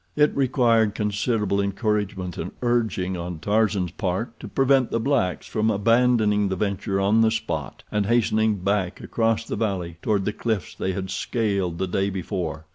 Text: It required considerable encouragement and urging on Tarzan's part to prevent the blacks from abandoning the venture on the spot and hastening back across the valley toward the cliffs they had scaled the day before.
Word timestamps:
It 0.15 0.35
required 0.35 0.95
considerable 0.95 1.61
encouragement 1.61 2.35
and 2.39 2.51
urging 2.63 3.15
on 3.15 3.37
Tarzan's 3.37 3.91
part 3.91 4.39
to 4.39 4.47
prevent 4.47 4.89
the 4.89 4.99
blacks 4.99 5.45
from 5.45 5.69
abandoning 5.69 6.49
the 6.49 6.55
venture 6.55 6.99
on 6.99 7.21
the 7.21 7.29
spot 7.29 7.83
and 7.91 8.07
hastening 8.07 8.55
back 8.55 8.99
across 8.99 9.45
the 9.45 9.55
valley 9.55 9.97
toward 10.01 10.25
the 10.25 10.33
cliffs 10.33 10.73
they 10.73 10.93
had 10.93 11.11
scaled 11.11 11.77
the 11.77 11.85
day 11.85 12.09
before. 12.09 12.65